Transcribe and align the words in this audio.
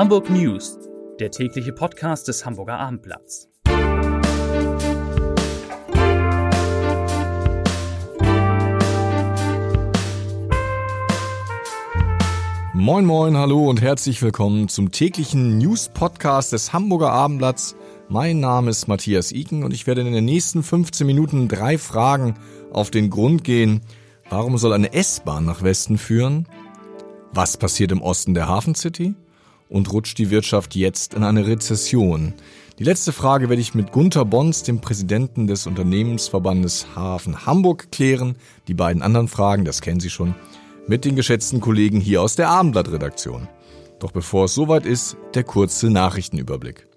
Hamburg 0.00 0.30
News, 0.30 0.78
der 1.18 1.30
tägliche 1.30 1.74
Podcast 1.74 2.26
des 2.26 2.46
Hamburger 2.46 2.78
Abendblatts. 2.78 3.50
Moin 12.72 13.04
moin, 13.04 13.36
hallo 13.36 13.68
und 13.68 13.82
herzlich 13.82 14.22
willkommen 14.22 14.68
zum 14.68 14.90
täglichen 14.90 15.58
News 15.58 15.90
Podcast 15.90 16.54
des 16.54 16.72
Hamburger 16.72 17.12
Abendblatts. 17.12 17.76
Mein 18.08 18.40
Name 18.40 18.70
ist 18.70 18.88
Matthias 18.88 19.32
Iken 19.32 19.64
und 19.64 19.74
ich 19.74 19.86
werde 19.86 20.00
in 20.00 20.14
den 20.14 20.24
nächsten 20.24 20.62
15 20.62 21.06
Minuten 21.06 21.46
drei 21.46 21.76
Fragen 21.76 22.36
auf 22.72 22.90
den 22.90 23.10
Grund 23.10 23.44
gehen. 23.44 23.82
Warum 24.30 24.56
soll 24.56 24.72
eine 24.72 24.94
S-Bahn 24.94 25.44
nach 25.44 25.62
Westen 25.62 25.98
führen? 25.98 26.48
Was 27.34 27.58
passiert 27.58 27.92
im 27.92 28.00
Osten 28.00 28.32
der 28.32 28.48
Hafen 28.48 28.74
City? 28.74 29.14
Und 29.70 29.92
rutscht 29.92 30.18
die 30.18 30.30
Wirtschaft 30.30 30.74
jetzt 30.74 31.14
in 31.14 31.22
eine 31.22 31.46
Rezession? 31.46 32.34
Die 32.80 32.84
letzte 32.84 33.12
Frage 33.12 33.48
werde 33.48 33.62
ich 33.62 33.72
mit 33.72 33.92
Gunther 33.92 34.24
Bons, 34.24 34.64
dem 34.64 34.80
Präsidenten 34.80 35.46
des 35.46 35.68
Unternehmensverbandes 35.68 36.96
Hafen 36.96 37.46
Hamburg, 37.46 37.92
klären. 37.92 38.34
Die 38.66 38.74
beiden 38.74 39.00
anderen 39.00 39.28
Fragen, 39.28 39.64
das 39.64 39.80
kennen 39.80 40.00
Sie 40.00 40.10
schon, 40.10 40.34
mit 40.88 41.04
den 41.04 41.14
geschätzten 41.14 41.60
Kollegen 41.60 42.00
hier 42.00 42.20
aus 42.20 42.34
der 42.34 42.48
Abendblattredaktion. 42.48 43.46
Doch 44.00 44.10
bevor 44.10 44.46
es 44.46 44.54
soweit 44.54 44.86
ist, 44.86 45.16
der 45.34 45.44
kurze 45.44 45.88
Nachrichtenüberblick. 45.88 46.88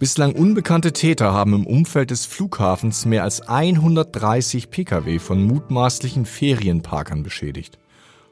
Bislang 0.00 0.34
unbekannte 0.34 0.92
Täter 0.92 1.32
haben 1.32 1.54
im 1.54 1.66
Umfeld 1.66 2.10
des 2.10 2.26
Flughafens 2.26 3.06
mehr 3.06 3.22
als 3.22 3.40
130 3.48 4.70
Pkw 4.70 5.20
von 5.20 5.44
mutmaßlichen 5.44 6.26
Ferienparkern 6.26 7.22
beschädigt. 7.22 7.78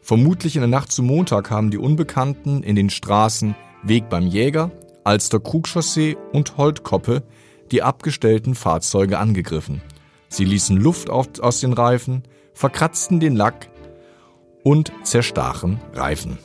Vermutlich 0.04 0.54
in 0.54 0.60
der 0.60 0.68
Nacht 0.68 0.92
zum 0.92 1.06
Montag 1.06 1.50
haben 1.50 1.70
die 1.70 1.78
Unbekannten 1.78 2.62
in 2.62 2.76
den 2.76 2.90
Straßen 2.90 3.54
Weg 3.82 4.10
beim 4.10 4.26
Jäger, 4.26 4.70
Alster 5.02 5.40
Krugchaussee 5.40 6.18
und 6.30 6.58
Holtkoppe 6.58 7.22
die 7.70 7.82
abgestellten 7.82 8.54
Fahrzeuge 8.54 9.18
angegriffen. 9.18 9.80
Sie 10.28 10.44
ließen 10.44 10.76
Luft 10.76 11.08
aus 11.08 11.60
den 11.60 11.72
Reifen, 11.72 12.24
verkratzten 12.52 13.18
den 13.18 13.34
Lack 13.34 13.70
und 14.62 14.92
zerstachen 15.04 15.80
Reifen. 15.94 16.36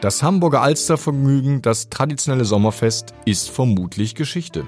Das 0.00 0.22
Hamburger 0.22 0.62
Alstervergnügen, 0.62 1.60
das 1.60 1.90
traditionelle 1.90 2.46
Sommerfest, 2.46 3.12
ist 3.26 3.50
vermutlich 3.50 4.14
Geschichte. 4.14 4.66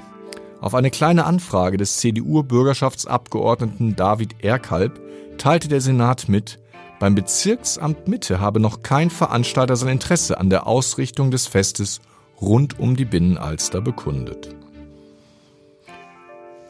Auf 0.60 0.74
eine 0.74 0.90
kleine 0.90 1.24
Anfrage 1.24 1.76
des 1.76 1.98
CDU-Bürgerschaftsabgeordneten 1.98 3.94
David 3.94 4.44
Erkalb 4.44 5.00
teilte 5.38 5.68
der 5.68 5.80
Senat 5.80 6.28
mit, 6.28 6.58
beim 6.98 7.14
Bezirksamt 7.14 8.08
Mitte 8.08 8.40
habe 8.40 8.58
noch 8.58 8.82
kein 8.82 9.08
Veranstalter 9.10 9.76
sein 9.76 9.90
Interesse 9.90 10.38
an 10.38 10.50
der 10.50 10.66
Ausrichtung 10.66 11.30
des 11.30 11.46
Festes 11.46 12.00
rund 12.40 12.80
um 12.80 12.96
die 12.96 13.04
Binnenalster 13.04 13.80
bekundet. 13.80 14.56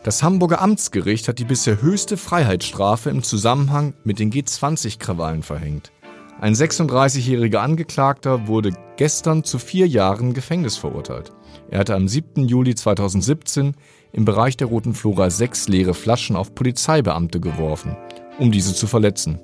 Das 0.03 0.23
Hamburger 0.23 0.61
Amtsgericht 0.61 1.27
hat 1.29 1.39
die 1.39 1.45
bisher 1.45 1.81
höchste 1.81 2.19
Freiheitsstrafe 2.19 3.09
im 3.09 3.23
Zusammenhang 3.23 3.95
mit 4.05 4.19
den 4.19 4.31
G20-Krawallen 4.31 5.43
verhängt. 5.43 5.93
Ein 6.41 6.55
36-jähriger 6.55 7.59
Angeklagter 7.59 8.47
wurde 8.47 8.73
gestern 8.97 9.45
zu 9.45 9.59
vier 9.59 9.89
Jahren 9.89 10.35
Gefängnis 10.35 10.77
verurteilt. 10.77 11.33
Er 11.71 11.81
hatte 11.81 11.95
am 11.95 12.09
7. 12.09 12.47
Juli 12.49 12.75
2017 12.75 13.75
im 14.13 14.25
Bereich 14.25 14.57
der 14.57 14.69
Roten 14.69 14.95
Flora 14.95 15.31
sechs 15.31 15.69
leere 15.69 15.95
Flaschen 15.95 16.37
auf 16.37 16.55
Polizeibeamte 16.55 17.41
geworfen, 17.41 17.97
um 18.39 18.51
diese 18.51 18.75
zu 18.75 18.87
verletzen. 18.87 19.39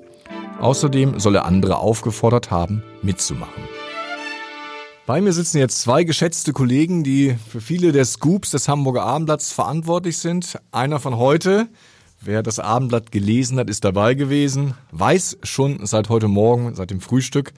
Außerdem 0.59 1.19
soll 1.19 1.35
er 1.35 1.45
andere 1.45 1.77
aufgefordert 1.77 2.51
haben, 2.51 2.83
mitzumachen. 3.01 3.63
Bei 5.05 5.21
mir 5.21 5.33
sitzen 5.33 5.59
jetzt 5.59 5.81
zwei 5.81 6.03
geschätzte 6.03 6.51
Kollegen, 6.51 7.03
die 7.03 7.35
für 7.47 7.61
viele 7.61 7.91
der 7.91 8.05
Scoops 8.05 8.51
des 8.51 8.67
Hamburger 8.67 9.03
Abendblatts 9.03 9.51
verantwortlich 9.51 10.17
sind. 10.17 10.57
Einer 10.71 10.99
von 10.99 11.17
heute, 11.17 11.67
Wer 12.25 12.41
das 12.41 12.57
Abendblatt 12.57 13.11
gelesen 13.11 13.59
hat, 13.59 13.69
ist 13.69 13.83
dabei 13.83 14.15
gewesen, 14.15 14.73
weiß 14.91 15.37
schon 15.43 15.85
seit 15.85 16.09
heute 16.09 16.27
Morgen, 16.27 16.73
seit 16.73 16.89
dem 16.89 16.99
Frühstück, 16.99 17.53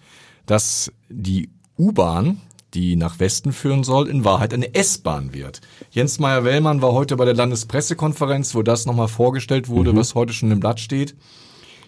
dass 0.45 0.91
die 1.07 1.49
U-Bahn, 1.77 2.41
die 2.77 2.95
nach 2.95 3.19
Westen 3.19 3.53
führen 3.53 3.83
soll, 3.83 4.07
in 4.07 4.23
Wahrheit 4.23 4.53
eine 4.53 4.75
S-Bahn 4.75 5.33
wird. 5.33 5.61
Jens 5.89 6.19
Meyer-Wellmann 6.19 6.79
war 6.83 6.93
heute 6.93 7.17
bei 7.17 7.25
der 7.25 7.33
Landespressekonferenz, 7.33 8.53
wo 8.53 8.61
das 8.61 8.85
nochmal 8.85 9.07
vorgestellt 9.07 9.67
wurde, 9.67 9.93
mhm. 9.93 9.97
was 9.97 10.13
heute 10.13 10.31
schon 10.31 10.51
im 10.51 10.59
Blatt 10.59 10.79
steht. 10.79 11.15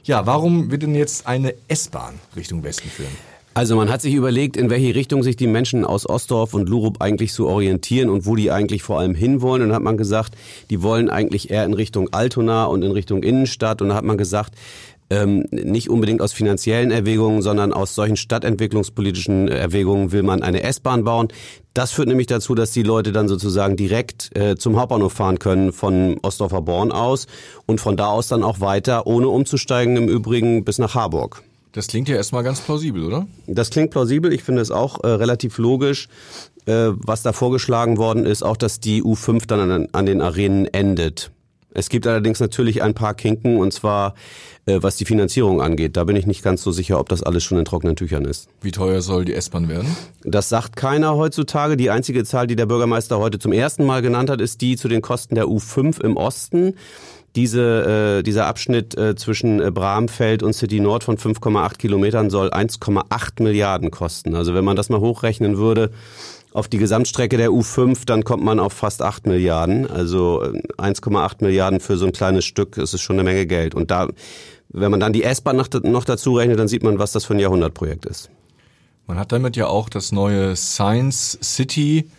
Ja, 0.04 0.26
warum 0.26 0.72
wird 0.72 0.82
denn 0.82 0.96
jetzt 0.96 1.28
eine 1.28 1.54
S-Bahn 1.68 2.16
Richtung 2.36 2.64
Westen 2.64 2.90
führen? 2.90 3.12
Also 3.54 3.76
man 3.76 3.92
hat 3.92 4.02
sich 4.02 4.16
überlegt, 4.16 4.58
in 4.58 4.72
welche 4.72 4.96
Richtung 4.96 5.22
sich 5.22 5.36
die 5.36 5.46
Menschen 5.46 5.86
aus 5.86 6.10
Ostdorf 6.10 6.56
und 6.56 6.70
Lurup 6.70 7.02
eigentlich 7.02 7.34
so 7.34 7.48
orientieren 7.48 8.10
und 8.10 8.26
wo 8.26 8.36
die 8.36 8.50
eigentlich 8.50 8.82
vor 8.82 9.00
allem 9.00 9.14
hinwollen. 9.14 9.62
Und 9.62 9.70
dann 9.70 9.76
hat 9.76 9.84
man 9.84 9.98
gesagt, 9.98 10.36
die 10.72 10.82
wollen 10.82 11.10
eigentlich 11.10 11.52
eher 11.52 11.66
in 11.66 11.74
Richtung 11.74 12.10
Altona 12.14 12.66
und 12.66 12.84
in 12.84 12.92
Richtung 12.92 13.22
Innenstadt. 13.22 13.82
Und 13.82 13.90
dann 13.90 13.98
hat 13.98 14.06
man 14.06 14.18
gesagt, 14.18 14.56
ähm, 15.10 15.46
nicht 15.52 15.90
unbedingt 15.90 16.22
aus 16.22 16.34
finanziellen 16.34 16.92
Erwägungen, 16.92 17.42
sondern 17.42 17.74
aus 17.74 17.96
solchen 17.96 18.18
stadtentwicklungspolitischen 18.18 19.48
Erwägungen 19.48 20.12
will 20.12 20.24
man 20.24 20.44
eine 20.44 20.64
S-Bahn 20.64 21.04
bauen. 21.04 21.30
Das 21.74 21.92
führt 21.92 22.08
nämlich 22.08 22.28
dazu, 22.28 22.56
dass 22.56 22.72
die 22.72 22.84
Leute 22.84 23.12
dann 23.12 23.28
sozusagen 23.28 23.76
direkt 23.76 24.36
äh, 24.38 24.56
zum 24.56 24.78
Hauptbahnhof 24.78 25.14
fahren 25.14 25.40
können 25.40 25.72
von 25.72 26.18
Ostdorfer 26.22 26.62
Born 26.62 26.92
aus 26.92 27.28
und 27.66 27.82
von 27.82 27.98
da 27.98 28.08
aus 28.08 28.28
dann 28.28 28.44
auch 28.44 28.60
weiter, 28.60 29.08
ohne 29.08 29.28
umzusteigen 29.28 29.96
im 29.98 30.10
Übrigen 30.10 30.64
bis 30.64 30.78
nach 30.78 30.96
Harburg. 30.96 31.44
Das 31.72 31.88
klingt 31.88 32.10
ja 32.10 32.16
erstmal 32.16 32.44
ganz 32.44 32.62
plausibel, 32.62 33.04
oder? 33.04 33.28
Das 33.46 33.70
klingt 33.70 33.92
plausibel. 33.92 34.34
Ich 34.34 34.44
finde 34.44 34.62
es 34.62 34.72
auch 34.72 35.04
äh, 35.04 35.08
relativ 35.08 35.60
logisch, 35.60 36.08
äh, 36.66 36.90
was 36.96 37.22
da 37.22 37.32
vorgeschlagen 37.32 37.98
worden 37.98 38.26
ist, 38.26 38.44
auch 38.44 38.58
dass 38.58 38.80
die 38.80 39.04
U5 39.04 39.46
dann 39.46 39.72
an, 39.72 39.88
an, 39.92 40.06
den 40.06 40.22
Arenen 40.22 40.66
endet. 40.66 41.32
Es 41.74 41.90
gibt 41.90 42.08
allerdings 42.08 42.40
natürlich 42.40 42.82
ein 42.82 42.94
paar 42.94 43.14
Kinken, 43.14 43.58
und 43.58 43.72
zwar 43.72 44.16
äh, 44.66 44.82
was 44.82 44.96
die 44.96 45.06
Finanzierung 45.06 45.62
angeht. 45.62 45.98
Da 45.98 46.04
bin 46.04 46.16
ich 46.16 46.26
nicht 46.26 46.44
ganz 46.44 46.62
so 46.64 46.72
sicher, 46.72 47.00
ob 47.00 47.10
das 47.10 47.24
alles 47.24 47.44
schon 47.44 47.58
in 47.58 47.66
trockenen 47.66 47.96
Tüchern 47.96 48.26
ist. 48.26 48.50
Wie 48.62 48.72
teuer 48.72 49.02
soll 49.02 49.26
die 49.26 49.34
S-Bahn 49.34 49.68
werden? 49.68 49.96
Das 50.24 50.50
sagt 50.50 50.76
keiner 50.76 51.16
heutzutage. 51.16 51.78
Die 51.78 51.90
einzige 51.90 52.24
Zahl, 52.24 52.48
die 52.48 52.56
der 52.56 52.66
Bürgermeister 52.66 53.20
heute 53.20 53.40
zum 53.40 53.52
ersten 53.52 53.86
Mal 53.86 54.02
genannt 54.02 54.30
hat, 54.30 54.42
ist 54.42 54.62
die 54.62 54.78
zu 54.78 54.88
den 54.88 55.02
Kosten 55.02 55.36
der 55.36 55.46
U5 55.46 56.02
im 56.02 56.18
Osten 56.18 56.76
diese, 57.36 58.18
äh, 58.20 58.24
dieser 58.24 58.48
Abschnitt 58.48 58.98
äh, 58.98 59.16
zwischen 59.16 59.62
äh, 59.62 59.72
Bramfeld 59.72 60.42
und 60.42 60.54
City 60.54 60.80
Nord 60.80 61.04
von 61.04 61.18
5,8 61.18 61.78
Kilometern 61.78 62.30
soll 62.30 62.50
1,8 62.50 63.44
Milliarden 63.44 63.92
kosten. 63.92 64.36
Also 64.36 64.56
wenn 64.56 64.66
man 64.66 64.76
das 64.76 64.90
mal 64.90 65.00
hochrechnen 65.00 65.58
würde 65.58 65.92
auf 66.54 66.68
die 66.68 66.78
Gesamtstrecke 66.78 67.38
der 67.38 67.50
U5, 67.50 68.06
dann 68.06 68.24
kommt 68.24 68.44
man 68.44 68.60
auf 68.60 68.74
fast 68.74 69.02
8 69.02 69.28
Milliarden. 69.28 69.90
Also 69.90 70.42
1,8 70.42 71.42
äh, 71.42 71.46
Milliarden 71.46 71.80
für 71.80 71.98
so 71.98 72.06
ein 72.06 72.12
kleines 72.12 72.46
Stück, 72.46 72.76
das 72.76 72.94
ist 72.94 73.02
schon 73.02 73.18
eine 73.18 73.24
Menge 73.24 73.46
Geld. 73.46 73.76
Und 73.76 73.92
da, 73.92 74.08
wenn 74.70 74.92
man 74.92 75.00
dann 75.00 75.14
die 75.14 75.24
S-Bahn 75.24 75.56
noch 75.58 76.06
dazu 76.06 76.36
rechnet, 76.36 76.60
dann 76.60 76.68
sieht 76.68 76.84
man, 76.84 77.00
was 77.00 77.12
das 77.12 77.26
für 77.26 77.34
ein 77.34 77.40
Jahrhundertprojekt 77.40 78.06
ist. 78.06 78.30
Man 79.08 79.18
hat 79.18 79.32
damit 79.32 79.56
ja 79.56 79.68
auch 79.68 79.90
das 79.90 80.12
neue 80.12 80.56
Science 80.56 81.38
City 81.42 82.10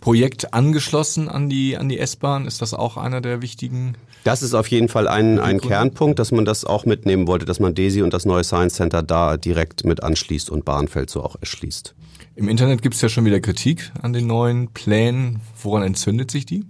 Projekt 0.00 0.54
angeschlossen 0.54 1.28
an 1.28 1.48
die, 1.48 1.76
an 1.76 1.88
die 1.88 1.98
S-Bahn? 1.98 2.46
Ist 2.46 2.62
das 2.62 2.74
auch 2.74 2.96
einer 2.96 3.20
der 3.20 3.42
wichtigen? 3.42 3.96
Das 4.24 4.42
ist 4.42 4.54
auf 4.54 4.68
jeden 4.68 4.88
Fall 4.88 5.08
ein, 5.08 5.38
ein 5.38 5.60
Kernpunkt, 5.60 6.18
dass 6.18 6.32
man 6.32 6.44
das 6.44 6.64
auch 6.64 6.84
mitnehmen 6.84 7.26
wollte, 7.26 7.44
dass 7.44 7.60
man 7.60 7.74
DESI 7.74 8.02
und 8.02 8.12
das 8.12 8.24
neue 8.24 8.44
Science 8.44 8.74
Center 8.74 9.02
da 9.02 9.36
direkt 9.36 9.84
mit 9.84 10.02
anschließt 10.02 10.50
und 10.50 10.64
Bahnfeld 10.64 11.10
so 11.10 11.22
auch 11.22 11.36
erschließt. 11.40 11.94
Im 12.34 12.48
Internet 12.48 12.82
gibt 12.82 12.94
es 12.94 13.00
ja 13.00 13.08
schon 13.08 13.24
wieder 13.24 13.40
Kritik 13.40 13.92
an 14.02 14.12
den 14.12 14.26
neuen 14.26 14.68
Plänen. 14.68 15.40
Woran 15.62 15.82
entzündet 15.82 16.30
sich 16.30 16.46
die? 16.46 16.64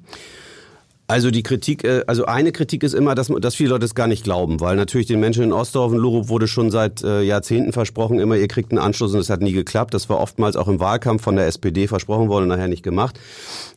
Also 1.08 1.30
die 1.30 1.44
Kritik, 1.44 1.84
äh, 1.84 2.02
also 2.06 2.26
eine 2.26 2.50
Kritik 2.50 2.82
ist 2.82 2.92
immer, 2.92 3.14
dass, 3.14 3.28
dass 3.28 3.54
viele 3.54 3.70
Leute 3.70 3.84
es 3.84 3.94
gar 3.94 4.08
nicht 4.08 4.24
glauben, 4.24 4.60
weil 4.60 4.74
natürlich 4.74 5.06
den 5.06 5.20
Menschen 5.20 5.44
in 5.44 5.52
Ostdorf 5.52 5.92
und 5.92 5.98
Lurup 5.98 6.28
wurde 6.28 6.48
schon 6.48 6.70
seit 6.72 7.04
äh, 7.04 7.22
Jahrzehnten 7.22 7.72
versprochen, 7.72 8.18
immer 8.18 8.36
ihr 8.36 8.48
kriegt 8.48 8.72
einen 8.72 8.80
Anschluss 8.80 9.14
und 9.14 9.20
es 9.20 9.30
hat 9.30 9.40
nie 9.40 9.52
geklappt. 9.52 9.94
Das 9.94 10.08
war 10.08 10.18
oftmals 10.18 10.56
auch 10.56 10.66
im 10.66 10.80
Wahlkampf 10.80 11.22
von 11.22 11.36
der 11.36 11.46
SPD 11.46 11.86
versprochen 11.86 12.28
worden 12.28 12.44
und 12.44 12.48
nachher 12.48 12.66
nicht 12.66 12.82
gemacht. 12.82 13.20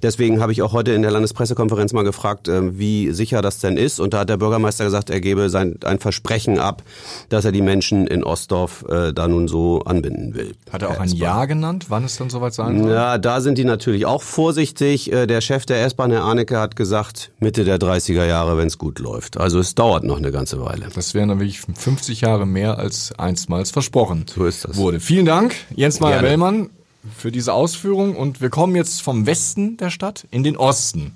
Deswegen 0.02 0.42
habe 0.42 0.52
ich 0.54 0.64
auch 0.64 0.74
heute 0.74 0.94
in 0.94 1.04
der 1.04 1.12
Landespressekonferenz 1.12 1.94
mal 1.94 2.04
gefragt, 2.04 2.48
äh, 2.48 2.80
wie 2.80 3.12
sicher 3.12 3.44
das 3.44 3.60
denn 3.60 3.78
ist. 3.78 4.00
Und 4.00 4.16
da 4.16 4.20
hat 4.20 4.30
der 4.30 4.38
Bürgermeister 4.38 4.86
gesagt, 4.86 5.12
er 5.12 5.22
gebe 5.22 5.50
sein 5.52 5.76
ein 5.86 6.00
Versprechen 6.00 6.58
ab, 6.58 6.82
dass 7.30 7.46
er 7.46 7.52
die 7.52 7.62
Menschen 7.62 8.08
in 8.08 8.24
Ostdorf 8.24 8.86
äh, 8.90 9.14
da 9.14 9.28
nun 9.28 9.48
so 9.48 9.82
anbinden 9.84 10.34
will. 10.34 10.56
Hat 10.72 10.82
er 10.82 10.90
auch 10.90 11.00
ein 11.00 11.10
Jahr 11.10 11.46
genannt, 11.46 11.86
wann 11.90 12.06
es 12.06 12.18
dann 12.18 12.32
soweit 12.32 12.56
sein 12.56 12.80
soll? 12.80 12.92
Ja, 12.92 13.20
da 13.20 13.42
sind 13.42 13.60
die 13.60 13.66
natürlich 13.66 14.08
auch 14.08 14.24
vorsichtig. 14.24 15.12
Äh, 15.12 15.28
der 15.28 15.42
Chef 15.42 15.68
der 15.68 15.86
S-Bahn, 15.86 16.10
Herr 16.10 16.24
Arnecke, 16.24 16.58
hat 16.58 16.76
gesagt, 16.76 17.19
Mitte 17.40 17.64
der 17.64 17.78
30er 17.78 18.26
Jahre, 18.26 18.58
wenn 18.58 18.68
es 18.68 18.78
gut 18.78 19.00
läuft. 19.00 19.38
Also 19.38 19.60
es 19.60 19.76
dauert 19.76 20.04
noch 20.04 20.18
eine 20.18 20.32
ganze 20.32 20.60
Weile. 20.62 20.88
Das 20.94 21.14
wären 21.14 21.30
dann 21.30 21.40
wirklich 21.40 21.62
50 21.62 22.22
Jahre 22.22 22.46
mehr 22.46 22.78
als 22.78 23.18
einstmals 23.18 23.72
versprochen 23.72 24.26
so 24.34 24.46
ist 24.46 24.66
das. 24.66 24.78
wurde. 24.78 25.00
Vielen 25.00 25.26
Dank, 25.26 25.56
Jens 25.76 26.00
Meyer-Wellmann, 26.00 26.70
für 27.18 27.32
diese 27.32 27.54
Ausführung. 27.54 28.16
Und 28.16 28.42
wir 28.42 28.50
kommen 28.50 28.76
jetzt 28.76 29.02
vom 29.02 29.26
Westen 29.26 29.78
der 29.78 29.90
Stadt 29.90 30.28
in 30.32 30.44
den 30.44 30.58
Osten. 30.58 31.14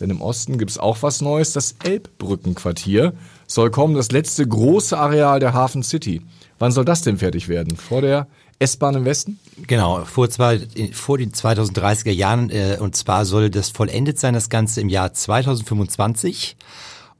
Denn 0.00 0.10
im 0.10 0.20
Osten 0.20 0.58
gibt 0.58 0.70
es 0.70 0.78
auch 0.78 0.98
was 1.02 1.20
Neues. 1.20 1.52
Das 1.52 1.76
Elbbrückenquartier 1.82 3.14
soll 3.46 3.70
kommen, 3.70 3.94
das 3.94 4.10
letzte 4.10 4.46
große 4.46 4.98
Areal 4.98 5.38
der 5.40 5.54
Hafen 5.54 5.82
City. 5.82 6.22
Wann 6.58 6.72
soll 6.72 6.84
das 6.84 7.02
denn 7.02 7.18
fertig 7.18 7.48
werden? 7.48 7.76
Vor 7.76 8.00
der 8.00 8.26
S-Bahn 8.64 8.96
im 8.96 9.04
Westen? 9.04 9.38
Genau, 9.66 10.04
vor, 10.04 10.28
zwei, 10.28 10.60
vor 10.92 11.18
den 11.18 11.32
2030er 11.32 12.10
Jahren. 12.10 12.50
Äh, 12.50 12.78
und 12.80 12.96
zwar 12.96 13.24
soll 13.24 13.50
das 13.50 13.70
vollendet 13.70 14.18
sein, 14.18 14.34
das 14.34 14.48
Ganze 14.48 14.80
im 14.80 14.88
Jahr 14.88 15.12
2025. 15.12 16.56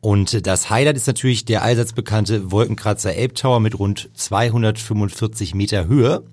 Und 0.01 0.47
das 0.47 0.69
Highlight 0.69 0.97
ist 0.97 1.07
natürlich 1.07 1.47
der 1.47 1.63
allseits 1.63 1.95
bekannte 1.95 2.51
Wolkenkratzer 2.51 3.15
Elbtower 3.15 3.59
mit 3.59 3.79
rund 3.79 4.11
245 4.13 5.55
Meter 5.55 5.87
Höhe. 5.87 6.25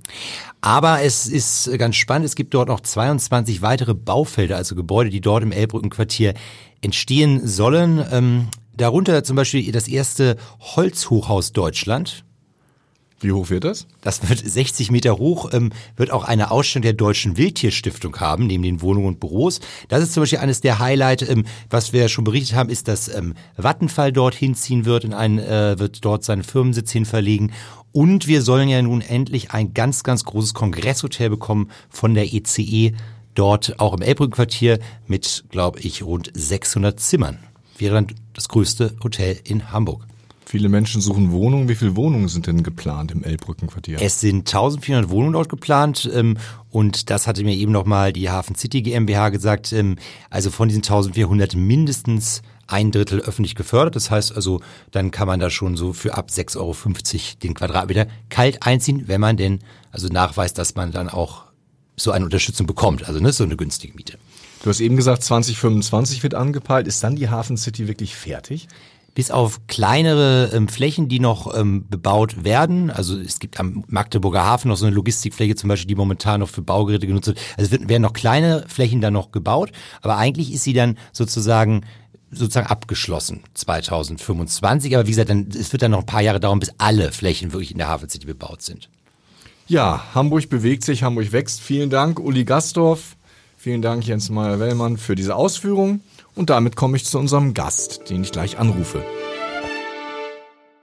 Aber 0.60 1.02
es 1.04 1.26
ist 1.28 1.72
ganz 1.78 1.96
spannend, 1.96 2.26
es 2.26 2.36
gibt 2.36 2.54
dort 2.54 2.68
noch 2.68 2.82
22 2.82 3.62
weitere 3.62 3.94
Baufelder, 3.94 4.58
also 4.58 4.76
Gebäude, 4.76 5.10
die 5.10 5.22
dort 5.22 5.44
im 5.44 5.54
Elbbrückenquartier 5.54 6.34
entstehen 6.82 7.48
sollen. 7.48 8.06
Ähm, 8.12 8.48
darunter 8.76 9.24
zum 9.24 9.38
Beispiel 9.38 9.72
das 9.72 9.88
erste 9.88 10.36
Holzhochhaus 10.60 11.54
Deutschland. 11.54 12.26
Wie 13.22 13.32
hoch 13.32 13.52
wird 13.52 13.64
das? 13.64 13.86
Das 14.02 14.28
wird 14.28 14.40
60 14.40 14.90
Meter 14.90 15.18
hoch, 15.18 15.52
ähm, 15.54 15.72
wird 15.96 16.12
auch 16.12 16.24
eine 16.24 16.50
Ausstellung 16.50 16.82
der 16.82 16.94
Deutschen 16.94 17.38
Wildtierstiftung 17.38 18.20
haben, 18.20 18.48
neben 18.48 18.64
den 18.64 18.82
Wohnungen 18.82 19.08
und 19.08 19.20
Büros. 19.20 19.60
Das 19.90 20.02
ist 20.02 20.14
zum 20.14 20.24
Beispiel 20.24 20.40
eines 20.40 20.62
der 20.62 20.80
Highlights, 20.80 21.30
ähm, 21.30 21.46
was 21.70 21.94
wir 21.94 22.10
schon 22.10 22.24
berichtet 22.24 22.56
haben, 22.56 22.70
ist, 22.70 22.88
dass 22.88 23.14
ähm, 23.14 23.36
Vattenfall 23.58 24.12
dort 24.12 24.34
hinziehen 24.34 24.86
wird, 24.86 25.04
in 25.04 25.14
einen, 25.14 25.38
äh, 25.38 25.78
wird 25.78 26.04
dort 26.04 26.24
seinen 26.24 26.44
Firmensitz 26.44 26.92
hin 26.92 27.06
verlegen. 27.06 27.52
Und 27.92 28.26
wir 28.26 28.42
sollen 28.42 28.70
ja 28.70 28.82
nun 28.82 29.02
endlich 29.02 29.52
ein 29.52 29.74
ganz, 29.74 30.04
ganz 30.04 30.24
großes 30.24 30.54
Kongresshotel 30.56 31.30
bekommen 31.30 31.70
von 31.90 32.16
der 32.16 32.34
ECE, 32.34 32.62
e, 32.62 32.94
dort 33.36 33.80
auch 33.80 33.94
im 33.94 34.02
Elbbrückenquartier 34.02 34.80
mit, 35.08 35.44
glaube 35.50 35.80
ich, 35.80 36.04
rund 36.04 36.32
600 36.34 37.00
Zimmern. 37.00 37.40
Wäre 37.78 37.96
dann 37.96 38.08
das 38.34 38.48
größte 38.48 38.96
Hotel 39.04 39.40
in 39.44 39.72
Hamburg. 39.72 40.06
Viele 40.46 40.70
Menschen 40.70 41.02
suchen 41.02 41.32
Wohnungen. 41.32 41.70
Wie 41.70 41.76
viele 41.76 41.96
Wohnungen 41.96 42.28
sind 42.28 42.48
denn 42.48 42.64
geplant 42.64 43.12
im 43.12 43.24
Elbbrückenquartier? 43.24 44.02
Es 44.02 44.20
sind 44.20 44.48
1400 44.48 45.10
Wohnungen 45.10 45.34
dort 45.34 45.50
geplant 45.50 46.10
ähm, 46.14 46.38
und 46.70 47.10
das 47.10 47.28
hatte 47.28 47.44
mir 47.44 47.56
eben 47.56 47.72
nochmal 47.72 48.12
die 48.12 48.30
Hafen 48.30 48.56
City 48.56 48.82
GmbH 48.82 49.30
gesagt. 49.30 49.72
Ähm, 49.72 49.98
also 50.30 50.52
von 50.52 50.68
diesen 50.68 50.84
1400 50.84 51.56
mindestens 51.56 52.42
ein 52.68 52.92
Drittel 52.92 53.20
öffentlich 53.20 53.56
gefördert. 53.56 53.96
Das 53.96 54.10
heißt 54.10 54.36
also, 54.36 54.62
dann 54.92 55.12
kann 55.12 55.28
man 55.28 55.40
da 55.40 55.50
schon 55.50 55.78
so 55.78 55.94
für 55.94 56.16
ab 56.16 56.30
6,50 56.30 56.58
Euro 56.58 56.76
den 57.44 57.54
Quadratmeter 57.54 58.08
kalt 58.30 58.64
einziehen, 58.64 59.04
wenn 59.08 59.22
man 59.22 59.38
denn 59.38 59.60
also 59.92 60.08
nachweist, 60.08 60.58
dass 60.58 60.76
man 60.76 60.92
dann 60.92 61.10
auch 61.10 61.46
so 61.98 62.12
eine 62.12 62.26
Unterstützung 62.26 62.68
bekommt. 62.68 63.08
Also 63.08 63.20
ne, 63.20 63.32
so 63.32 63.44
eine 63.44 63.58
günstige 63.58 63.94
Miete. 63.94 64.18
Du 64.64 64.70
hast 64.70 64.80
eben 64.80 64.96
gesagt, 64.96 65.24
2025 65.24 66.24
wird 66.24 66.36
angepeilt. 66.36 66.88
Ist 66.88 67.04
dann 67.04 67.16
die 67.16 67.30
Hafen 67.30 67.58
City 67.58 67.88
wirklich 67.88 68.16
fertig? 68.16 68.68
Bis 69.14 69.32
auf 69.32 69.68
kleinere 69.68 70.52
ähm, 70.54 70.68
Flächen, 70.68 71.10
die 71.10 71.20
noch 71.20 71.58
ähm, 71.58 71.86
bebaut 71.90 72.44
werden. 72.44 72.90
Also 72.90 73.20
es 73.20 73.40
gibt 73.40 73.60
am 73.60 73.84
Magdeburger 73.88 74.46
Hafen 74.46 74.70
noch 74.70 74.78
so 74.78 74.86
eine 74.86 74.96
Logistikfläche 74.96 75.56
zum 75.56 75.68
Beispiel, 75.68 75.88
die 75.88 75.96
momentan 75.96 76.40
noch 76.40 76.50
für 76.50 76.62
Baugeräte 76.62 77.08
genutzt 77.08 77.28
wird. 77.28 77.40
Also 77.58 77.72
wird, 77.72 77.90
werden 77.90 78.04
noch 78.04 78.14
kleine 78.14 78.66
Flächen 78.68 79.02
dann 79.02 79.14
noch 79.14 79.32
gebaut, 79.32 79.72
aber 80.02 80.18
eigentlich 80.18 80.54
ist 80.54 80.64
sie 80.64 80.74
dann 80.74 80.98
sozusagen 81.12 81.82
sozusagen 82.34 82.68
abgeschlossen 82.68 83.42
2025. 83.56 84.96
Aber 84.96 85.06
wie 85.06 85.12
gesagt, 85.12 85.30
dann, 85.30 85.50
es 85.50 85.72
wird 85.74 85.82
dann 85.82 85.92
noch 85.92 86.00
ein 86.00 86.06
paar 86.06 86.22
Jahre 86.22 86.40
dauern, 86.40 86.60
bis 86.60 86.72
alle 86.78 87.12
Flächen 87.12 87.52
wirklich 87.52 87.72
in 87.72 87.78
der 87.78 87.90
Hafen 87.90 88.10
City 88.10 88.26
bebaut 88.26 88.62
sind. 88.62 88.90
Ja, 89.68 90.06
Hamburg 90.16 90.50
bewegt 90.50 90.84
sich, 90.84 91.04
Hamburg 91.04 91.32
wächst. 91.32 91.62
Vielen 91.62 91.90
Dank, 91.90 92.20
Uli 92.20 92.46
Gastorf. 92.46 93.16
Vielen 93.58 93.82
Dank, 93.82 94.06
Jens 94.06 94.30
Meyer-Wellmann, 94.30 94.98
für 94.98 95.16
diese 95.16 95.36
Ausführung. 95.36 96.02
Und 96.36 96.50
damit 96.50 96.76
komme 96.76 96.98
ich 96.98 97.06
zu 97.06 97.20
unserem 97.20 97.54
Gast, 97.54 98.10
den 98.10 98.24
ich 98.24 98.32
gleich 98.32 98.58
anrufe. 98.58 99.04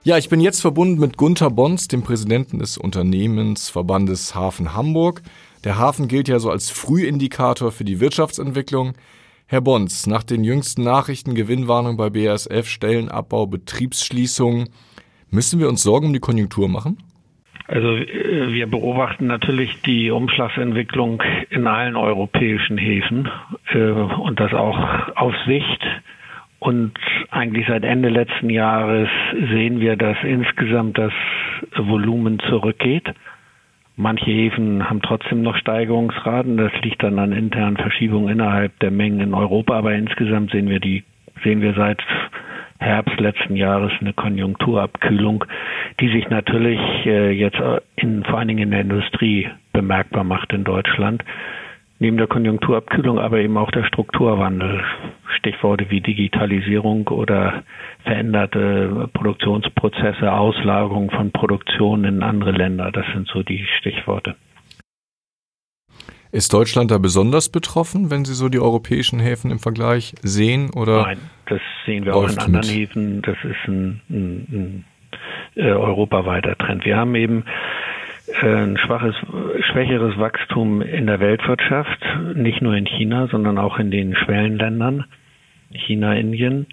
Ja, 0.03 0.17
ich 0.17 0.29
bin 0.29 0.39
jetzt 0.39 0.61
verbunden 0.61 0.99
mit 0.99 1.17
Gunther 1.17 1.49
Bons, 1.49 1.87
dem 1.87 2.03
Präsidenten 2.03 2.59
des 2.59 2.77
Unternehmensverbandes 2.77 4.33
Hafen 4.33 4.73
Hamburg. 4.73 5.21
Der 5.65 5.77
Hafen 5.77 6.07
gilt 6.07 6.29
ja 6.29 6.39
so 6.39 6.49
als 6.49 6.69
Frühindikator 6.69 7.71
für 7.71 7.83
die 7.83 7.99
Wirtschaftsentwicklung. 7.99 8.93
Herr 9.45 9.61
Bons, 9.61 10.07
nach 10.07 10.23
den 10.23 10.43
jüngsten 10.43 10.83
Nachrichten 10.83 11.35
Gewinnwarnung 11.35 11.97
bei 11.97 12.09
BASF, 12.09 12.67
Stellenabbau, 12.67 13.47
Betriebsschließungen, 13.47 14.69
müssen 15.31 15.59
wir 15.59 15.67
uns 15.67 15.83
Sorgen 15.83 16.07
um 16.07 16.13
die 16.13 16.19
Konjunktur 16.19 16.69
machen? 16.69 16.97
Also 17.69 17.95
äh, 17.95 18.51
wir 18.51 18.67
beobachten 18.67 19.27
natürlich 19.27 19.81
die 19.83 20.09
Umschlagsentwicklung 20.09 21.21
in 21.51 21.67
allen 21.67 21.95
europäischen 21.95 22.77
Häfen 22.77 23.29
äh, 23.71 23.79
und 23.91 24.39
das 24.39 24.53
auch 24.53 25.15
auf 25.15 25.33
Sicht. 25.45 25.85
Und 26.57 26.93
eigentlich 27.29 27.67
seit 27.67 27.83
Ende 27.83 28.09
letzten 28.09 28.49
Jahres 28.49 29.07
sehen 29.31 29.79
wir, 29.79 29.95
dass 29.95 30.17
insgesamt 30.23 30.97
das 30.97 31.13
Volumen 31.77 32.39
zurückgeht. 32.49 33.07
Manche 33.95 34.25
Häfen 34.31 34.89
haben 34.89 35.01
trotzdem 35.01 35.41
noch 35.41 35.55
Steigerungsraten. 35.55 36.57
Das 36.57 36.71
liegt 36.81 37.03
dann 37.03 37.19
an 37.19 37.31
internen 37.33 37.77
Verschiebungen 37.77 38.29
innerhalb 38.29 38.77
der 38.79 38.91
Mengen 38.91 39.21
in 39.21 39.33
Europa. 39.33 39.77
Aber 39.77 39.93
insgesamt 39.93 40.51
sehen 40.51 40.69
wir 40.69 40.79
die, 40.79 41.03
sehen 41.43 41.61
wir 41.61 41.73
seit 41.75 42.01
Herbst 42.79 43.19
letzten 43.19 43.55
Jahres 43.55 43.91
eine 43.99 44.13
Konjunkturabkühlung, 44.13 45.43
die 45.99 46.09
sich 46.09 46.29
natürlich 46.29 46.79
äh, 47.05 47.31
jetzt 47.31 47.59
in, 47.95 48.23
vor 48.23 48.39
allen 48.39 48.47
Dingen 48.47 48.63
in 48.63 48.71
der 48.71 48.81
Industrie 48.81 49.49
bemerkbar 49.73 50.23
macht 50.23 50.53
in 50.53 50.63
Deutschland. 50.63 51.23
Neben 51.99 52.15
der 52.15 52.27
Konjunkturabkühlung 52.27 53.19
aber 53.19 53.39
eben 53.39 53.57
auch 53.57 53.71
der 53.71 53.83
Strukturwandel. 53.83 54.81
Stichworte 55.37 55.89
wie 55.89 55.99
Digitalisierung 56.01 57.07
oder 57.09 57.63
veränderte 58.03 59.09
Produktionsprozesse, 59.13 60.31
Auslagerung 60.31 61.11
von 61.11 61.31
Produktion 61.31 62.05
in 62.05 62.23
andere 62.23 62.51
Länder. 62.51 62.91
Das 62.91 63.05
sind 63.13 63.27
so 63.27 63.43
die 63.43 63.65
Stichworte. 63.79 64.35
Ist 66.31 66.53
Deutschland 66.53 66.91
da 66.91 66.99
besonders 66.99 67.49
betroffen, 67.49 68.11
wenn 68.11 68.23
Sie 68.23 68.35
so 68.35 68.49
die 68.49 68.59
europäischen 68.59 69.19
Häfen 69.19 69.49
im 69.49 69.59
Vergleich 69.59 70.13
sehen? 70.21 70.69
Oder 70.69 71.03
Nein, 71.03 71.17
das 71.47 71.59
sehen 71.85 72.05
wir 72.05 72.15
auch 72.15 72.29
in 72.29 72.37
anderen 72.37 72.67
mit? 72.67 72.75
Häfen. 72.75 73.21
Das 73.23 73.37
ist 73.43 73.67
ein, 73.67 74.01
ein, 74.09 74.25
ein 74.51 74.85
äh, 75.55 75.71
europaweiter 75.71 76.55
Trend. 76.55 76.85
Wir 76.85 76.97
haben 76.97 77.15
eben 77.15 77.45
äh, 78.41 78.45
ein 78.45 78.77
schwaches, 78.77 79.15
schwächeres 79.71 80.19
Wachstum 80.19 80.83
in 80.83 81.07
der 81.07 81.19
Weltwirtschaft, 81.19 81.99
nicht 82.35 82.61
nur 82.61 82.75
in 82.75 82.85
China, 82.85 83.27
sondern 83.31 83.57
auch 83.57 83.79
in 83.79 83.89
den 83.89 84.15
Schwellenländern, 84.15 85.05
China, 85.71 86.13
Indien. 86.13 86.67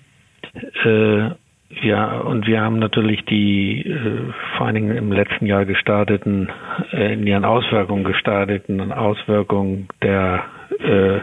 Ja, 1.68 2.20
und 2.20 2.46
wir 2.46 2.60
haben 2.60 2.78
natürlich 2.78 3.24
die 3.24 3.80
äh, 3.82 4.32
vor 4.56 4.66
allen 4.66 4.76
Dingen 4.76 4.96
im 4.96 5.10
letzten 5.10 5.46
Jahr 5.46 5.64
gestarteten, 5.64 6.48
äh, 6.92 7.14
in 7.14 7.26
ihren 7.26 7.44
Auswirkungen 7.44 8.04
gestarteten 8.04 8.92
Auswirkungen 8.92 9.88
der 10.00 10.44
äh, 10.78 11.20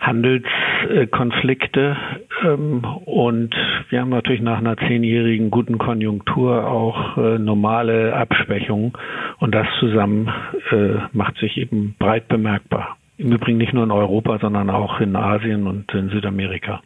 Handelskonflikte. 0.00 1.96
Ähm, 2.44 2.84
und 3.04 3.54
wir 3.90 4.00
haben 4.00 4.08
natürlich 4.10 4.40
nach 4.40 4.58
einer 4.58 4.76
zehnjährigen 4.76 5.50
guten 5.50 5.78
Konjunktur 5.78 6.66
auch 6.66 7.16
äh, 7.18 7.38
normale 7.38 8.14
Abschwächungen. 8.14 8.92
Und 9.38 9.54
das 9.54 9.66
zusammen 9.80 10.28
äh, 10.70 10.94
macht 11.12 11.36
sich 11.36 11.58
eben 11.58 11.94
breit 11.98 12.26
bemerkbar. 12.28 12.96
Im 13.18 13.32
Übrigen 13.32 13.58
nicht 13.58 13.74
nur 13.74 13.84
in 13.84 13.90
Europa, 13.90 14.38
sondern 14.38 14.70
auch 14.70 14.98
in 15.00 15.14
Asien 15.14 15.66
und 15.66 15.92
in 15.94 16.08
Südamerika. 16.08 16.80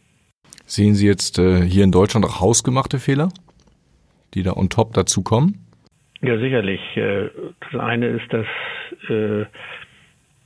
Sehen 0.66 0.94
Sie 0.94 1.06
jetzt 1.06 1.38
äh, 1.38 1.62
hier 1.62 1.85
in 1.85 1.92
Deutschland 1.92 2.26
auch 2.26 2.40
hausgemachte 2.40 2.99
Fehler, 2.99 3.28
die 4.35 4.42
da 4.42 4.52
on 4.54 4.68
top 4.68 4.94
dazukommen? 4.94 5.64
Ja, 6.23 6.38
sicherlich. 6.38 6.80
Äh, 6.96 7.30
das 7.61 7.80
eine 7.80 8.08
ist, 8.08 8.32
dass 8.32 8.46
äh, 9.08 9.46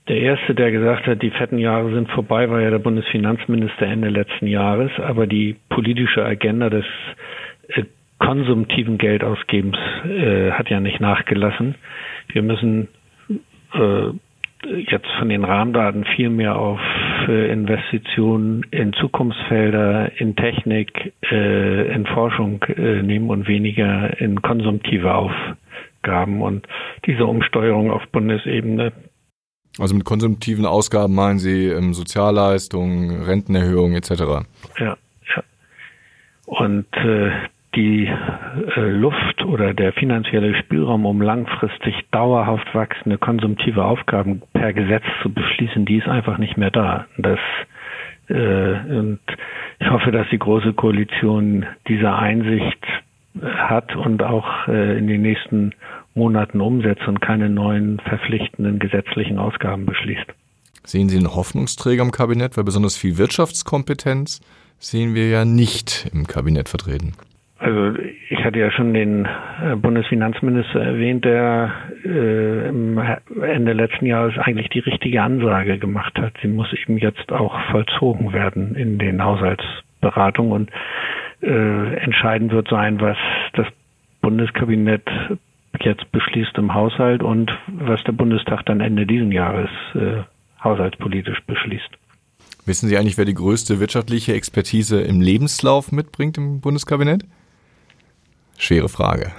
der 0.09 0.17
erste, 0.17 0.55
der 0.55 0.73
gesagt 0.73 1.07
hat, 1.07 1.23
die 1.23 1.31
fetten 1.31 1.59
Jahre 1.59 1.95
sind 1.95 2.11
vorbei, 2.11 2.51
war 2.51 2.61
ja 2.61 2.71
der 2.71 2.81
Bundesfinanzminister 2.81 3.87
Ende 3.87 4.11
letzten 4.11 4.47
Jahres. 4.47 4.91
Aber 4.99 5.27
die 5.27 5.57
politische 5.71 6.23
Agenda 6.23 6.69
des 6.69 6.85
äh, 7.69 7.85
konsumtiven 8.19 8.99
Geldausgebens 8.99 9.79
hat 10.53 10.69
ja 10.69 10.79
nicht 10.79 11.01
nachgelassen. 11.01 11.77
Wir 12.29 12.43
müssen 12.43 12.89
jetzt 14.91 15.09
von 15.19 15.31
den 15.31 15.43
Rahmendaten 15.43 16.05
viel 16.05 16.29
mehr 16.29 16.57
auf 16.57 16.79
äh, 17.31 17.53
Investitionen 17.53 18.65
in 18.73 18.93
Zukunftsfelder, 18.93 20.21
in 20.21 20.35
Technik, 20.35 21.15
äh, 21.31 21.95
in 21.95 22.05
Forschung 22.07 22.63
äh, 22.65 23.03
nehmen 23.03 23.31
und 23.31 23.47
weniger 23.47 24.21
in 24.21 24.43
konsumtive 24.43 25.15
Aufgaben. 25.15 26.43
Und 26.43 26.67
diese 27.07 27.27
Umsteuerung 27.27 27.91
auf 27.93 28.03
Bundesebene. 28.11 28.93
Also 29.79 29.95
mit 29.95 30.05
konsumtiven 30.05 30.67
Ausgaben 30.67 31.15
meinen 31.15 31.39
Sie 31.39 31.69
ähm, 31.69 31.95
Sozialleistungen, 31.95 33.23
Rentenerhöhungen 33.23 33.97
etc. 33.97 34.11
Ja, 34.79 34.97
ja. 35.37 35.45
Und 36.47 36.87
äh, 36.95 37.31
die 37.75 38.07
äh, 38.07 38.81
Luft 38.81 39.45
oder 39.45 39.75
der 39.75 39.93
finanzielle 39.93 40.57
Spielraum, 40.57 41.07
um 41.07 41.23
langfristig 41.23 41.95
dauerhaft 42.11 42.75
wachsende 42.75 43.19
konsumtive 43.19 43.85
Aufgaben 43.85 44.43
per 44.53 44.73
Gesetz 44.73 45.05
zu 45.23 45.33
beschließen, 45.33 45.85
die 45.85 45.99
ist 45.99 46.09
einfach 46.09 46.39
nicht 46.39 46.57
mehr 46.57 46.71
da. 46.71 47.07
Das 47.17 47.39
Und 48.29 49.19
ich 49.81 49.91
hoffe, 49.91 50.13
dass 50.13 50.29
die 50.31 50.39
Große 50.39 50.73
Koalition 50.75 51.67
diese 51.89 52.13
Einsicht 52.13 52.79
hat 53.43 53.97
und 53.97 54.23
auch 54.23 54.69
in 54.69 55.09
den 55.09 55.23
nächsten 55.23 55.73
Monaten 56.15 56.61
umsetzt 56.61 57.07
und 57.09 57.21
keine 57.21 57.49
neuen 57.49 57.99
verpflichtenden 58.01 58.79
gesetzlichen 58.79 59.39
Ausgaben 59.39 59.87
beschließt. 59.87 60.27
Sehen 60.85 61.09
Sie 61.09 61.17
einen 61.17 61.35
Hoffnungsträger 61.35 62.03
im 62.03 62.11
Kabinett, 62.11 62.57
weil 62.57 62.65
besonders 62.65 62.97
viel 62.97 63.19
Wirtschaftskompetenz 63.19 64.41
sehen 64.79 65.15
wir 65.15 65.29
ja 65.29 65.45
nicht 65.45 66.09
im 66.13 66.27
Kabinett 66.27 66.69
vertreten. 66.69 67.13
Also 67.61 67.95
ich 68.31 68.43
hatte 68.43 68.59
ja 68.59 68.71
schon 68.71 68.95
den 68.95 69.27
äh, 69.27 69.77
Bundesfinanzminister 69.77 70.81
erwähnt, 70.81 71.27
der 71.27 71.71
äh, 72.05 72.69
Ende 72.69 73.75
letzten 73.75 74.07
Jahres 74.07 74.39
eigentlich 74.39 74.71
die 74.71 74.79
richtige 74.79 75.23
Ansage 75.23 75.79
gemacht 75.79 76.19
hat. 76.19 76.33
Sie 76.41 76.49
muss 76.49 76.73
eben 76.73 76.97
jetzt 76.97 77.31
auch 77.31 77.55
vollzogen 77.71 78.33
werden 78.33 78.75
in 78.77 78.99
den 78.99 79.23
Haushaltsberatungen 79.23 80.53
und 80.53 80.71
äh, 81.43 81.97
entscheidend 81.97 82.51
wird 82.53 82.69
sein, 82.69 82.99
was 82.99 83.19
das 83.53 83.67
Bundeskabinett 84.23 85.07
jetzt 85.83 86.11
beschließt 86.13 86.57
im 86.57 86.73
Haushalt 86.73 87.23
und 87.23 87.53
was 87.67 88.03
der 88.05 88.13
Bundestag 88.13 88.65
dann 88.65 88.81
Ende 88.81 89.07
diesen 89.07 89.33
Jahres 89.33 89.69
äh, 89.95 90.23
haushaltspolitisch 90.65 91.41
beschließt. 91.47 91.91
Wissen 92.65 92.89
Sie 92.89 92.97
eigentlich, 92.97 93.19
wer 93.19 93.27
die 93.27 93.35
größte 93.35 93.81
wirtschaftliche 93.81 94.33
Expertise 94.33 95.03
im 95.03 95.21
Lebenslauf 95.21 95.93
mitbringt 95.93 96.39
im 96.39 96.63
Bundeskabinett? 96.63 97.25
Schwere 98.61 98.91
Frage. 98.91 99.33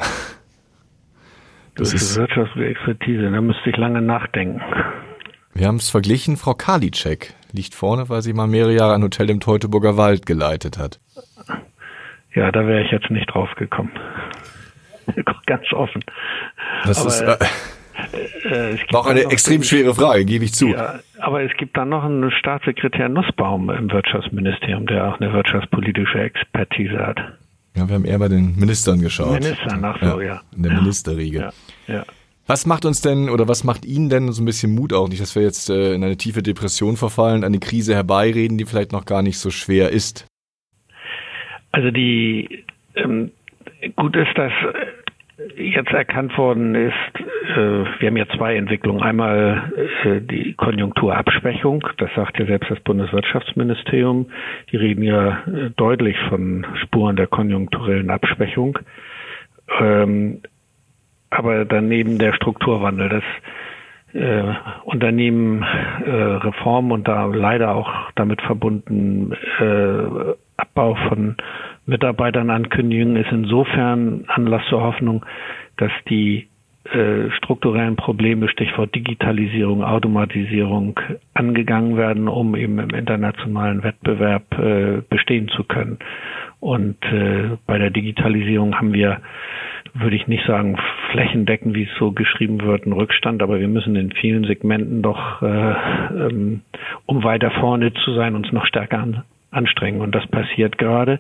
Das, 1.76 1.92
das 1.92 1.94
ist 1.94 2.18
wirtschaftliche 2.18 2.70
Expertise, 2.70 3.32
da 3.32 3.40
müsste 3.40 3.70
ich 3.70 3.78
lange 3.78 4.02
nachdenken. 4.02 4.62
Wir 5.54 5.68
haben 5.68 5.78
es 5.78 5.90
verglichen, 5.90 6.38
Frau 6.38 6.54
Karliczek 6.54 7.34
liegt 7.54 7.76
vorne, 7.76 8.10
weil 8.10 8.22
sie 8.22 8.34
mal 8.34 8.48
mehrere 8.48 8.74
Jahre 8.74 8.96
ein 8.96 9.04
Hotel 9.04 9.30
im 9.30 9.40
Teutoburger 9.40 9.96
Wald 9.96 10.26
geleitet 10.26 10.78
hat. 10.78 11.00
Ja, 12.34 12.52
da 12.52 12.66
wäre 12.66 12.84
ich 12.84 12.92
jetzt 12.92 13.10
nicht 13.12 13.28
drauf 13.28 13.50
gekommen. 13.58 13.92
Ganz 15.46 15.72
offen. 15.74 16.04
Das 16.86 17.00
Aber, 17.00 17.08
ist 17.08 17.22
äh, 18.48 18.74
äh, 18.74 18.78
auch 18.94 19.06
eine 19.06 19.22
extrem 19.32 19.64
schwere 19.64 19.94
Frage, 19.94 20.26
gebe 20.26 20.46
ich 20.46 20.54
zu. 20.54 20.70
Ja, 20.70 21.00
aber 21.20 21.44
es 21.44 21.52
gibt 21.58 21.78
dann 21.78 21.90
noch 21.90 22.04
einen 22.04 22.32
Staatssekretär 22.32 23.10
Nussbaum 23.10 23.70
im 23.70 23.92
Wirtschaftsministerium, 23.92 24.88
der 24.88 25.08
auch 25.08 25.20
eine 25.20 25.32
wirtschaftspolitische 25.32 26.20
Expertise 26.20 26.98
hat. 27.06 27.20
Ja, 27.76 27.88
wir 27.88 27.96
haben 27.96 28.06
eher 28.06 28.20
bei 28.20 28.28
den 28.28 28.56
Ministern 28.58 29.02
geschaut. 29.02 29.40
Ministern, 29.40 29.84
ach 29.84 29.98
so, 30.02 30.22
ja. 30.22 30.28
ja. 30.36 30.42
In 30.56 30.64
der 30.64 30.74
Ministerriege. 30.74 31.52
Ja, 31.88 31.94
ja. 31.94 32.06
Was 32.48 32.66
macht 32.66 32.86
uns 32.86 33.02
denn 33.02 33.30
oder 33.30 33.48
was 33.48 33.64
macht 33.64 33.86
Ihnen 33.86 34.10
denn 34.10 34.32
so 34.32 34.42
ein 34.42 34.46
bisschen 34.46 34.76
Mut 34.76 34.92
auch 34.94 35.08
nicht, 35.08 35.22
dass 35.22 35.36
wir 35.36 35.44
jetzt 35.44 35.70
äh, 35.70 35.94
in 35.94 36.04
eine 36.04 36.18
tiefe 36.18 36.44
Depression 36.44 36.98
verfallen, 36.98 37.44
eine 37.44 37.60
Krise 37.60 37.94
herbeireden, 37.94 38.58
die 38.58 38.66
vielleicht 38.66 38.92
noch 38.92 39.06
gar 39.06 39.22
nicht 39.22 39.38
so 39.38 39.52
schwer 39.52 39.90
ist? 39.90 40.26
Also 41.72 41.92
die 41.92 42.66
ähm, 42.96 43.32
gut 43.96 44.16
ist, 44.16 44.38
dass 44.38 44.52
jetzt 45.58 45.92
erkannt 45.92 46.38
worden 46.38 46.76
ist, 46.76 46.94
äh, 47.56 47.86
wir 48.00 48.08
haben 48.08 48.18
ja 48.18 48.28
zwei 48.36 48.56
Entwicklungen. 48.56 49.02
Einmal 49.02 49.72
äh, 50.04 50.22
die 50.22 50.54
Konjunkturabschwächung, 50.54 51.88
das 51.98 52.10
sagt 52.16 52.40
ja 52.40 52.46
selbst 52.46 52.70
das 52.70 52.80
Bundeswirtschaftsministerium. 52.82 54.28
Die 54.72 54.78
reden 54.78 55.04
ja 55.04 55.40
äh, 55.48 55.70
deutlich 55.76 56.18
von 56.30 56.66
Spuren 56.84 57.16
der 57.16 57.28
konjunkturellen 57.28 58.10
Abschwächung. 58.10 58.80
Ähm, 59.80 60.42
aber 61.30 61.66
daneben 61.66 62.18
der 62.18 62.34
Strukturwandel, 62.34 63.10
das 63.10 63.24
äh, 64.14 64.54
Unternehmen 64.84 65.64
äh, 65.64 66.12
Reform 66.12 66.92
und 66.92 67.08
da 67.08 67.26
leider 67.26 67.74
auch 67.74 67.90
damit 68.16 68.42
verbunden 68.42 69.34
Abbau 70.58 70.96
von 71.08 71.38
Mitarbeitern 71.86 72.50
ankündigen, 72.50 73.16
ist 73.16 73.32
insofern 73.32 74.26
Anlass 74.28 74.64
zur 74.70 74.82
Hoffnung, 74.82 75.26
dass 75.78 75.92
die 76.10 76.48
äh, 76.84 77.30
strukturellen 77.38 77.96
Probleme, 77.96 78.50
Stichwort 78.50 78.94
Digitalisierung, 78.96 79.84
Automatisierung, 79.84 81.00
angegangen 81.34 81.96
werden, 81.96 82.28
um 82.28 82.56
eben 82.56 82.80
im 82.80 82.90
internationalen 82.90 83.84
Wettbewerb 83.84 84.58
äh, 84.58 85.02
bestehen 85.08 85.48
zu 85.50 85.64
können. 85.64 86.00
Und 86.60 86.98
äh, 87.06 87.58
bei 87.68 87.78
der 87.78 87.92
Digitalisierung 87.92 88.76
haben 88.76 88.94
wir, 88.94 89.22
würde 89.94 90.16
ich 90.16 90.28
nicht 90.28 90.46
sagen, 90.46 90.78
flächendeckend, 91.12 91.76
wie 91.76 91.84
es 91.84 91.98
so 92.00 92.12
geschrieben 92.12 92.62
wird, 92.62 92.84
einen 92.84 92.94
Rückstand, 92.94 93.42
aber 93.44 93.60
wir 93.60 93.68
müssen 93.68 93.96
in 93.96 94.12
vielen 94.12 94.44
Segmenten 94.44 95.02
doch, 95.02 95.42
äh, 95.42 95.46
ähm, 95.46 96.62
um 97.06 97.24
weiter 97.24 97.52
vorne 97.52 97.94
zu 97.94 98.14
sein, 98.14 98.36
uns 98.36 98.52
noch 98.52 98.66
stärker 98.66 99.00
an, 99.00 99.24
anstrengen. 99.52 100.02
Und 100.02 100.16
das 100.16 100.26
passiert 100.28 100.78
gerade. 100.78 101.20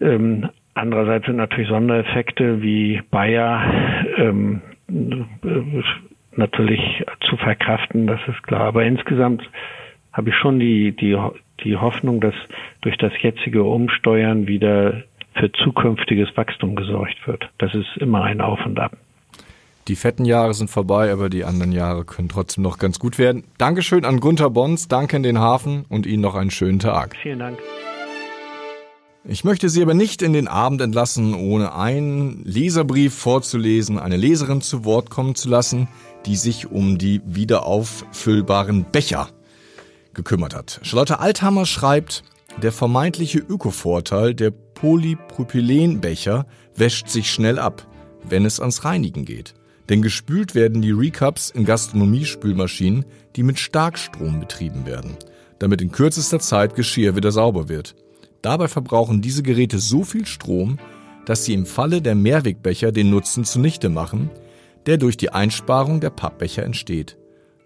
Ähm, 0.00 0.48
andererseits 0.74 1.26
sind 1.26 1.36
natürlich 1.36 1.68
Sondereffekte 1.68 2.62
wie 2.62 3.02
Bayer 3.10 3.62
ähm, 4.16 4.60
äh, 4.88 5.82
natürlich 6.36 7.04
zu 7.28 7.36
verkraften, 7.36 8.06
das 8.06 8.20
ist 8.28 8.42
klar. 8.42 8.62
Aber 8.62 8.84
insgesamt 8.84 9.42
habe 10.12 10.30
ich 10.30 10.36
schon 10.36 10.58
die, 10.58 10.92
die, 10.92 11.16
die 11.64 11.76
Hoffnung, 11.76 12.20
dass 12.20 12.34
durch 12.82 12.96
das 12.98 13.12
jetzige 13.20 13.64
Umsteuern 13.64 14.46
wieder 14.46 15.02
für 15.34 15.52
zukünftiges 15.52 16.34
Wachstum 16.36 16.76
gesorgt 16.76 17.26
wird. 17.26 17.48
Das 17.58 17.74
ist 17.74 17.96
immer 17.98 18.24
ein 18.24 18.40
Auf 18.40 18.64
und 18.64 18.78
Ab. 18.80 18.96
Die 19.88 19.94
fetten 19.94 20.24
Jahre 20.24 20.52
sind 20.54 20.68
vorbei, 20.68 21.12
aber 21.12 21.28
die 21.28 21.44
anderen 21.44 21.70
Jahre 21.70 22.04
können 22.04 22.28
trotzdem 22.28 22.64
noch 22.64 22.78
ganz 22.78 22.98
gut 22.98 23.18
werden. 23.18 23.44
Dankeschön 23.58 24.04
an 24.04 24.18
Gunther 24.18 24.50
Bons, 24.50 24.88
danke 24.88 25.16
in 25.16 25.22
den 25.22 25.38
Hafen 25.38 25.84
und 25.88 26.06
Ihnen 26.06 26.22
noch 26.22 26.34
einen 26.34 26.50
schönen 26.50 26.80
Tag. 26.80 27.14
Vielen 27.22 27.38
Dank. 27.38 27.58
Ich 29.28 29.42
möchte 29.42 29.68
Sie 29.68 29.82
aber 29.82 29.94
nicht 29.94 30.22
in 30.22 30.32
den 30.32 30.46
Abend 30.46 30.80
entlassen, 30.80 31.34
ohne 31.34 31.74
einen 31.74 32.44
Leserbrief 32.44 33.12
vorzulesen, 33.12 33.98
eine 33.98 34.16
Leserin 34.16 34.60
zu 34.60 34.84
Wort 34.84 35.10
kommen 35.10 35.34
zu 35.34 35.48
lassen, 35.48 35.88
die 36.26 36.36
sich 36.36 36.70
um 36.70 36.96
die 36.96 37.20
wiederauffüllbaren 37.26 38.86
Becher 38.92 39.30
gekümmert 40.14 40.54
hat. 40.54 40.78
Charlotte 40.82 41.18
Althammer 41.18 41.66
schreibt, 41.66 42.22
der 42.62 42.70
vermeintliche 42.70 43.38
Ökovorteil 43.40 44.32
der 44.32 44.52
Polypropylenbecher 44.52 46.46
wäscht 46.76 47.08
sich 47.08 47.28
schnell 47.28 47.58
ab, 47.58 47.84
wenn 48.22 48.44
es 48.44 48.60
ans 48.60 48.84
Reinigen 48.84 49.24
geht. 49.24 49.54
Denn 49.88 50.02
gespült 50.02 50.54
werden 50.54 50.82
die 50.82 50.92
Recups 50.92 51.50
in 51.50 51.64
Gastronomiespülmaschinen, 51.64 53.04
die 53.34 53.42
mit 53.42 53.58
Starkstrom 53.58 54.38
betrieben 54.38 54.86
werden, 54.86 55.16
damit 55.58 55.82
in 55.82 55.90
kürzester 55.90 56.38
Zeit 56.38 56.76
Geschirr 56.76 57.16
wieder 57.16 57.32
sauber 57.32 57.68
wird. 57.68 57.96
Dabei 58.42 58.68
verbrauchen 58.68 59.22
diese 59.22 59.42
Geräte 59.42 59.78
so 59.78 60.04
viel 60.04 60.26
Strom, 60.26 60.78
dass 61.24 61.44
sie 61.44 61.54
im 61.54 61.66
Falle 61.66 62.00
der 62.00 62.14
Mehrwegbecher 62.14 62.92
den 62.92 63.10
Nutzen 63.10 63.44
zunichte 63.44 63.88
machen, 63.88 64.30
der 64.86 64.98
durch 64.98 65.16
die 65.16 65.30
Einsparung 65.30 66.00
der 66.00 66.10
Pappbecher 66.10 66.62
entsteht. 66.62 67.16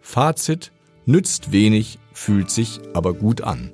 Fazit, 0.00 0.72
nützt 1.04 1.52
wenig, 1.52 1.98
fühlt 2.12 2.50
sich 2.50 2.80
aber 2.94 3.14
gut 3.14 3.42
an. 3.42 3.72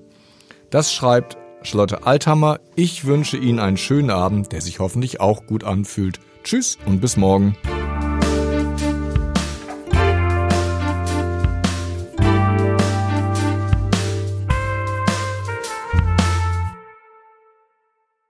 Das 0.70 0.92
schreibt 0.92 1.36
Charlotte 1.62 2.06
Althammer. 2.06 2.60
Ich 2.74 3.04
wünsche 3.04 3.36
Ihnen 3.36 3.60
einen 3.60 3.76
schönen 3.76 4.10
Abend, 4.10 4.52
der 4.52 4.60
sich 4.60 4.80
hoffentlich 4.80 5.20
auch 5.20 5.46
gut 5.46 5.64
anfühlt. 5.64 6.20
Tschüss 6.42 6.78
und 6.86 7.00
bis 7.00 7.16
morgen. 7.16 7.56